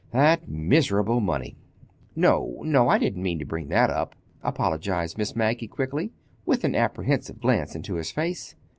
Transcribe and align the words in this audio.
"That 0.13 0.47
miserable 0.49 1.19
money!" 1.19 1.57
"No, 2.15 2.59
no—I 2.65 2.97
didn't 2.97 3.21
mean 3.21 3.37
to 3.37 3.45
bring 3.45 3.67
that 3.67 3.91
up," 3.91 4.15
apologized 4.41 5.15
Miss 5.15 5.35
Maggie 5.35 5.67
quickly, 5.67 6.11
with 6.43 6.63
an 6.63 6.73
apprehensive 6.73 7.39
glance 7.39 7.75
into 7.75 7.97
his 7.97 8.09
face. 8.09 8.55